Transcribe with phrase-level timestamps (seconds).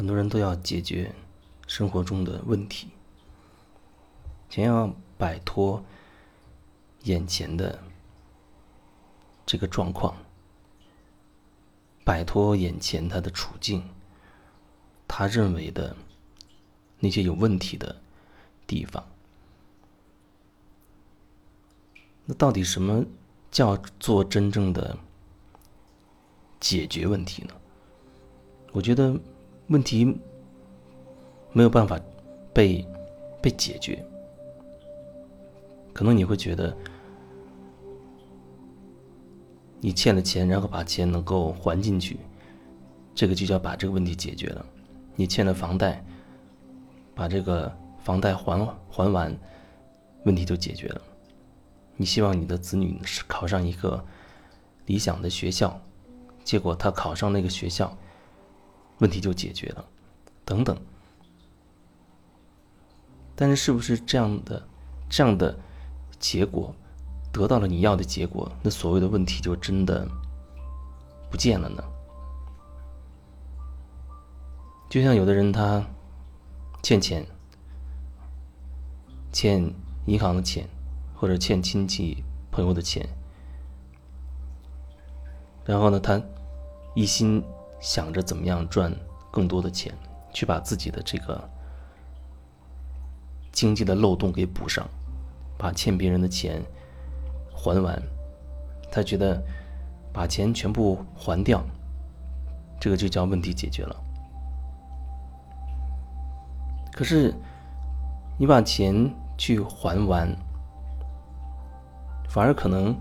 [0.00, 1.14] 很多人都要解决
[1.66, 2.88] 生活中的问题，
[4.48, 5.84] 想要摆脱
[7.02, 7.78] 眼前的
[9.44, 10.16] 这个状况，
[12.02, 13.86] 摆脱眼前他的处境，
[15.06, 15.94] 他认为的
[16.98, 18.00] 那些有问题的
[18.66, 19.06] 地方。
[22.24, 23.04] 那到底什么
[23.50, 24.96] 叫做真正的
[26.58, 27.52] 解决问题呢？
[28.72, 29.14] 我觉得。
[29.70, 30.04] 问题
[31.52, 31.98] 没有办法
[32.52, 32.84] 被
[33.40, 34.04] 被解决，
[35.92, 36.76] 可能你会觉得
[39.78, 42.18] 你欠了钱，然后把钱能够还进去，
[43.14, 44.66] 这个就叫把这个问题解决了。
[45.14, 46.04] 你欠了房贷，
[47.14, 49.32] 把这个房贷还还完，
[50.24, 51.00] 问题就解决了。
[51.96, 54.04] 你希望你的子女考上一个
[54.86, 55.80] 理想的学校，
[56.42, 57.96] 结果他考上那个学校。
[59.00, 59.84] 问题就解决了，
[60.44, 60.76] 等等。
[63.34, 64.62] 但是，是不是这样的
[65.08, 65.58] 这样的
[66.18, 66.74] 结果
[67.32, 70.06] 得到了你要的结果，那所谓的问题就真的
[71.30, 71.82] 不见了呢？
[74.90, 75.82] 就像有的人他
[76.82, 77.26] 欠钱，
[79.32, 79.72] 欠
[80.06, 80.68] 银行的钱，
[81.14, 83.08] 或者欠亲戚朋友的钱，
[85.64, 86.20] 然后呢，他
[86.94, 87.42] 一心。
[87.80, 88.94] 想着怎么样赚
[89.30, 89.92] 更多的钱，
[90.32, 91.48] 去把自己的这个
[93.50, 94.86] 经济的漏洞给补上，
[95.56, 96.62] 把欠别人的钱
[97.52, 98.00] 还完。
[98.92, 99.42] 他觉得
[100.12, 101.64] 把钱全部还掉，
[102.78, 103.96] 这个就叫问题解决了。
[106.92, 107.34] 可是
[108.36, 110.28] 你把钱去还完，
[112.28, 112.94] 反而可能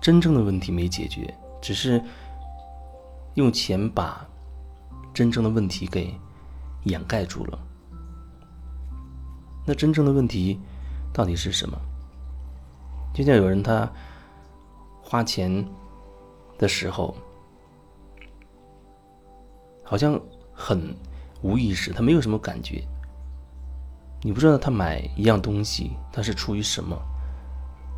[0.00, 2.02] 真正的问题没解决，只是。
[3.34, 4.26] 用钱把
[5.12, 6.14] 真正的问题给
[6.84, 7.58] 掩盖住了。
[9.66, 10.60] 那真正的问题
[11.12, 11.78] 到底是什么？
[13.14, 13.90] 就像有人他
[15.02, 15.66] 花钱
[16.58, 17.16] 的时候，
[19.82, 20.20] 好像
[20.52, 20.94] 很
[21.42, 22.84] 无意识，他没有什么感觉。
[24.22, 26.96] 你不知道他买一样东西，他是出于什么？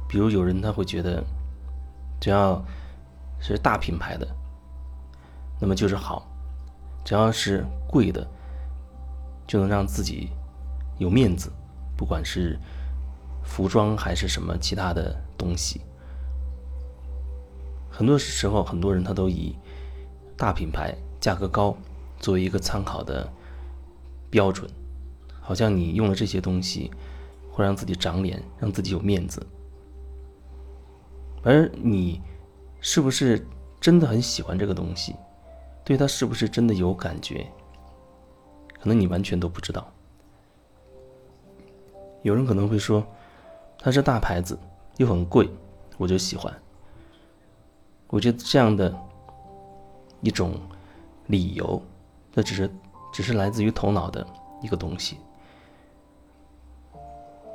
[0.09, 1.25] 比如有人他会觉得，
[2.21, 2.65] 只要
[3.41, 4.29] 是大品牌的。
[5.61, 6.27] 那么就是好，
[7.05, 8.27] 只要是贵的，
[9.47, 10.31] 就能让自己
[10.99, 11.50] 有面子，
[11.97, 12.59] 不管是
[13.43, 15.81] 服装还是什么其他的东西。
[17.91, 19.56] 很多时候，很多人他都以
[20.37, 21.75] 大品牌、价格高
[22.19, 23.27] 作为一个参考的
[24.28, 24.71] 标准，
[25.41, 26.91] 好像你用了这些东西
[27.50, 29.47] 会让自己长脸，让自己有面子。
[31.43, 32.21] 而你
[32.81, 33.47] 是不是
[33.81, 35.15] 真的很喜欢这个东西？
[35.87, 37.47] 对他是不是真的有感觉？
[38.81, 39.89] 可能你完全都不知道。
[42.23, 43.07] 有人可能会说，
[43.79, 44.59] 它是大牌子，
[44.97, 45.49] 又很贵，
[45.97, 46.53] 我就喜欢。
[48.09, 48.93] 我觉得这样的
[50.23, 50.55] 一种
[51.29, 51.81] 理由，
[52.35, 52.69] 那只是
[53.13, 54.27] 只是来自于头脑的
[54.61, 55.19] 一个东西。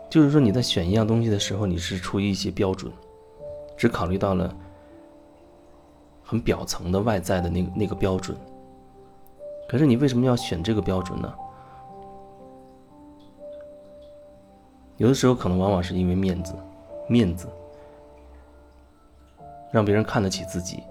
[0.09, 2.89] 就是说你在选一样东西的时候，你是出于一些标准，
[3.75, 4.55] 只考虑到了。
[6.31, 8.37] 很表层的外在的那个那个标准，
[9.67, 11.33] 可是你为什么要选这个标准呢？
[14.95, 16.55] 有的时候可能往往是因为面子，
[17.09, 17.49] 面子
[19.73, 20.81] 让别人看得起自己，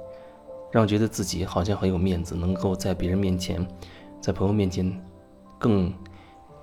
[0.70, 3.66] 让觉得自己好像很有面子，能够在别人面前，
[4.20, 4.94] 在朋友面前
[5.58, 5.90] 更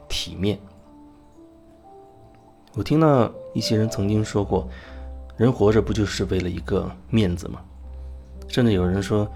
[0.08, 0.60] 体面。
[2.76, 4.68] 我听到一些人曾经说过，
[5.36, 7.60] 人活着不就是为了一个面子吗？
[8.48, 9.28] 甚至有人说，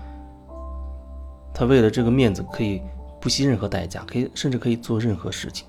[1.54, 2.82] 他为了这个面子可以
[3.20, 5.68] 不惜任何代价，可以甚至可以做任何事情。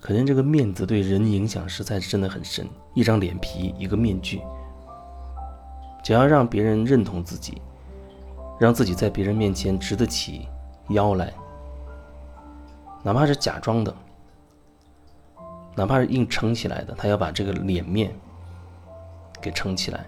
[0.00, 2.66] 可见这个面子对人影响实在是真的很深。
[2.94, 4.40] 一张脸皮，一个面具，
[6.02, 7.60] 只要让别人认同自己，
[8.58, 10.48] 让自己在别人面前直得起
[10.88, 11.32] 腰来，
[13.02, 13.94] 哪怕是假装的，
[15.76, 18.10] 哪怕是硬撑起来的，他要把这个脸面
[19.40, 20.06] 给撑起来。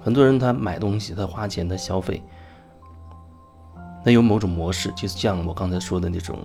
[0.00, 2.22] 很多人他买东西，他花钱，他消费，
[4.04, 6.38] 那有某种模式，就像我刚才说的那种，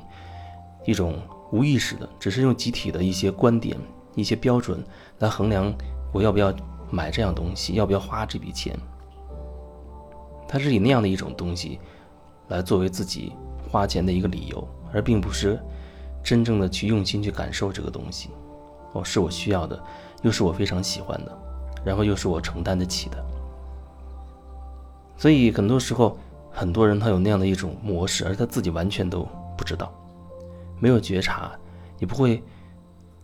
[0.86, 1.18] 一种
[1.52, 3.78] 无意识的，只是用集体的一些观点、
[4.16, 4.84] 一些标准
[5.20, 5.74] 来衡量
[6.12, 6.54] 我要不要
[6.90, 8.78] 买这样东西，要不要花这笔钱。
[10.48, 11.80] 他是以那样的一种东西
[12.50, 13.32] 来作为自己
[13.72, 15.60] 花钱的一个理由，而并不是
[16.24, 18.30] 真正的去用心去感受这个东西。
[18.94, 19.82] 哦，是我需要的，
[20.22, 21.38] 又是我非常喜欢的，
[21.84, 23.26] 然后又是我承担得起的。
[25.24, 26.18] 所以很多时候，
[26.52, 29.26] 很多人他有那样的一种模式，而他自己完全都
[29.58, 29.90] 不知道，
[30.82, 31.54] 没有觉察，
[31.98, 32.44] 也不会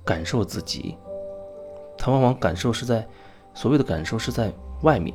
[0.05, 0.95] 感受自己。
[1.97, 3.05] 他往往感受是在
[3.53, 4.49] 所谓的感受是在
[4.83, 5.13] 外面，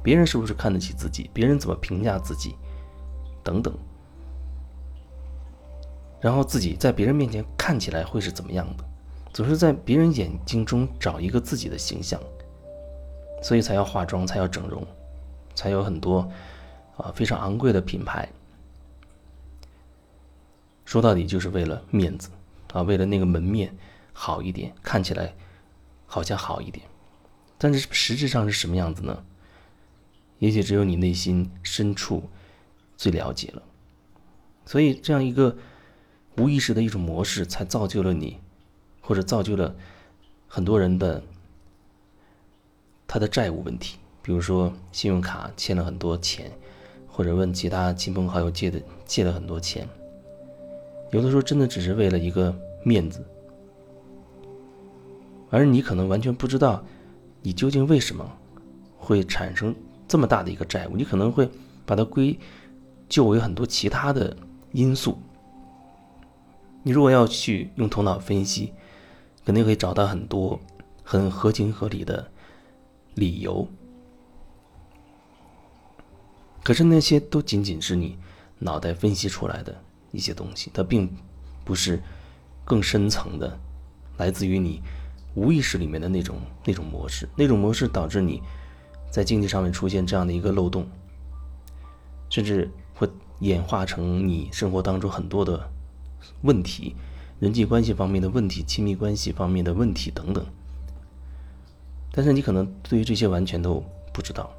[0.00, 2.54] 别人是不是看得起自己，别人怎么评价自己，
[3.42, 3.76] 等等。
[6.20, 8.84] 然后自己在别人面前看起来会是怎么样的？
[9.32, 12.20] 总是在别人眼睛中找一个自己的形象，
[13.42, 14.86] 所以才要化妆，才要整容，
[15.56, 16.30] 才有很多
[16.96, 18.28] 啊非常昂贵的品牌。
[20.84, 22.30] 说到底就是为了面子
[22.72, 23.76] 啊，为了那个门面
[24.12, 25.34] 好一点，看起来
[26.06, 26.86] 好像好一点，
[27.58, 29.24] 但是实质上是什么样子呢？
[30.38, 32.30] 也许只有你内心深处
[32.96, 33.62] 最了解了。
[34.64, 35.56] 所以这样一个。
[36.38, 38.38] 无意识的一种模式，才造就了你，
[39.00, 39.74] 或者造就了
[40.46, 41.22] 很多人的
[43.06, 43.96] 他的债务问题。
[44.26, 46.50] 比如说，信用卡欠了很多钱，
[47.06, 49.88] 或者问其他亲朋好友借的借了很多钱。
[51.12, 52.52] 有的时候真的只是为了一个
[52.82, 53.24] 面子，
[55.48, 56.84] 而你可能完全不知道
[57.40, 58.28] 你究竟为什么
[58.98, 59.72] 会产生
[60.08, 60.96] 这么大的一个债务。
[60.96, 61.48] 你可能会
[61.84, 62.36] 把它归
[63.08, 64.36] 咎为很多其他的
[64.72, 65.16] 因素。
[66.82, 68.72] 你如果要去用头脑分析，
[69.44, 70.58] 肯定可以找到很多
[71.04, 72.28] 很合情合理的
[73.14, 73.64] 理由。
[76.66, 78.18] 可是那些都仅仅是你
[78.58, 79.72] 脑袋分析出来的
[80.10, 81.08] 一些东西，它并
[81.64, 82.02] 不是
[82.64, 83.56] 更深层的，
[84.16, 84.82] 来自于你
[85.36, 86.34] 无意识里面的那种
[86.64, 87.28] 那种模式。
[87.36, 88.42] 那种模式导致你
[89.12, 90.84] 在经济上面出现这样的一个漏洞，
[92.30, 93.08] 甚至会
[93.38, 95.70] 演化成你生活当中很多的。
[96.42, 96.96] 问题，
[97.38, 100.44] 人际关系方面的问题，亲密关系方面的问题等等。
[102.10, 103.80] 但是你可能对于这些完全都
[104.12, 104.50] 不知道，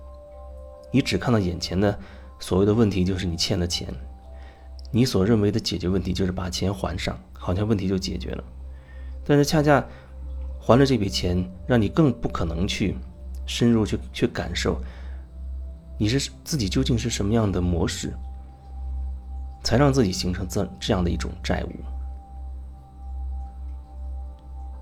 [0.91, 1.97] 你只看到眼前的
[2.39, 3.87] 所谓的问题，就是你欠了钱，
[4.91, 8.43] 你所认为的解决问题就是把钱还上，好像问题就解决了。
[9.25, 9.83] 但是恰恰
[10.59, 12.95] 还了这笔钱，让你更不可能去
[13.45, 14.81] 深入去去感受，
[15.97, 18.13] 你是自己究竟是什么样的模式。
[19.63, 21.71] 才让自己形成这这样的一种债务。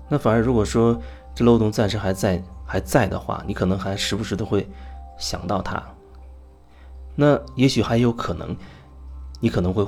[0.08, 1.00] 那反而如果说
[1.34, 4.64] 这漏洞暂时还在还在的话，你可能还时不时的会
[5.18, 5.82] 想到它。
[7.16, 8.54] 那也许还有可能，
[9.40, 9.84] 你可能会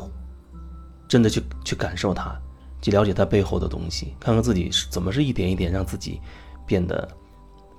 [1.07, 2.37] 真的去去感受它，
[2.83, 6.21] 去了解它背后的东西，看看自己是怎么是一点一点让自己
[6.67, 7.09] 变得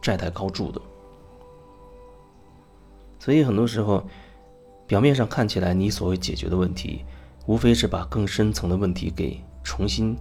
[0.01, 0.79] 债台高筑的。
[3.19, 4.01] 所以很多时候。
[4.89, 7.05] 表面上看起来，你所谓解决的问题，
[7.45, 10.17] 无非是把更深层的问题给重新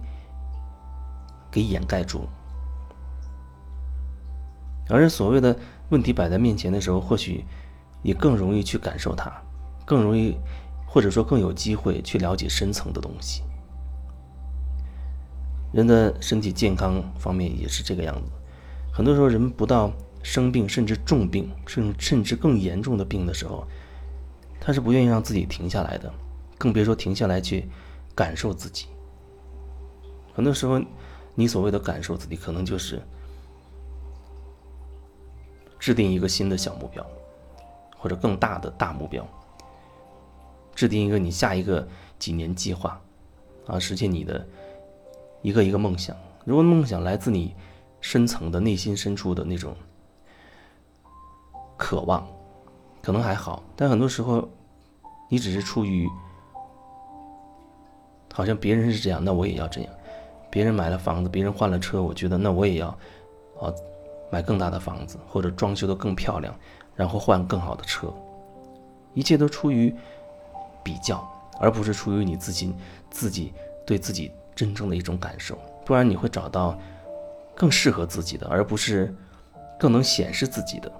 [1.49, 2.29] 给掩盖住。
[4.87, 5.57] 而所谓的
[5.89, 7.43] 问题摆在面前的时候，或许
[8.01, 9.31] 也更容易去感受它，
[9.85, 10.37] 更容易，
[10.87, 13.43] 或者说更有机会去了解深层的东西。
[15.71, 18.31] 人的身体健康方面也是这个样子，
[18.91, 19.91] 很多时候人不到
[20.23, 23.67] 生病，甚至重病，甚甚至更严重的病的时候。
[24.61, 26.11] 他是不愿意让自己停下来的，
[26.57, 27.69] 更别说停下来去
[28.13, 28.87] 感受自己。
[30.33, 30.81] 很多时候，
[31.33, 33.01] 你所谓的感受自己，可能就是
[35.79, 37.05] 制定一个新的小目标，
[37.99, 39.23] 或者更大的大目标，
[40.73, 41.87] 制定一个你下一个
[42.17, 42.99] 几年计划，
[43.67, 44.47] 啊，实现你的
[45.43, 46.15] 一个一个梦想。
[46.45, 47.53] 如果梦想来自你
[48.01, 49.75] 深层的内心深处的那种
[51.77, 52.25] 渴望。
[53.01, 54.45] 可能还好，但很多时候，
[55.29, 56.05] 你只是出于
[58.33, 59.93] 好像别人是这样，那我也要这样。
[60.51, 62.89] 别人买了房子，别人换了车，我觉得那我也要
[63.57, 63.73] 啊
[64.29, 66.53] 买更大的房子，或者装修的更漂亮，
[66.99, 68.13] 然后换更好的车。
[69.13, 69.95] 一切都出于
[70.83, 71.25] 比较，
[71.57, 72.75] 而不是出于你自己
[73.09, 73.53] 自己
[73.87, 75.57] 对自己真正的一种感受。
[75.85, 76.77] 不然你会找到
[77.55, 79.15] 更适合自己的，而不是
[79.79, 80.91] 更能显示自己的。